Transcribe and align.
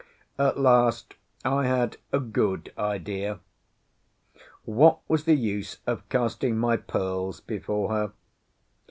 At 0.39 0.57
last 0.59 1.13
I 1.45 1.67
had 1.67 1.97
a 2.11 2.19
good 2.19 2.73
idea. 2.75 3.39
What 4.65 4.97
was 5.07 5.25
the 5.25 5.35
use 5.35 5.77
of 5.85 6.09
casting 6.09 6.57
my 6.57 6.75
pearls 6.75 7.39
before 7.39 7.89
her? 7.93 8.11